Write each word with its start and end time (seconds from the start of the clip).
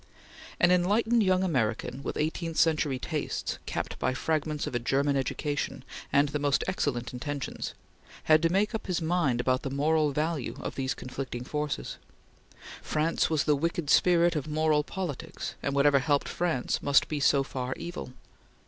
An 0.59 0.71
enlightened 0.71 1.21
young 1.21 1.43
American, 1.43 2.01
with 2.01 2.17
eighteenth 2.17 2.57
century 2.57 2.97
tastes 2.97 3.59
capped 3.67 3.99
by 3.99 4.15
fragments 4.15 4.65
of 4.65 4.73
a 4.73 4.79
German 4.79 5.15
education 5.15 5.83
and 6.11 6.29
the 6.29 6.39
most 6.39 6.63
excellent 6.67 7.13
intentions, 7.13 7.75
had 8.23 8.41
to 8.41 8.49
make 8.51 8.73
up 8.73 8.87
his 8.87 8.99
mind 8.99 9.39
about 9.39 9.61
the 9.61 9.69
moral 9.69 10.09
value 10.11 10.55
of 10.59 10.73
these 10.73 10.95
conflicting 10.95 11.43
forces. 11.43 11.97
France 12.81 13.29
was 13.29 13.43
the 13.43 13.55
wicked 13.55 13.91
spirit 13.91 14.35
of 14.35 14.47
moral 14.47 14.83
politics, 14.83 15.53
and 15.61 15.75
whatever 15.75 15.99
helped 15.99 16.27
France 16.27 16.81
must 16.81 17.07
be 17.07 17.19
so 17.19 17.43
far 17.43 17.75
evil. 17.75 18.11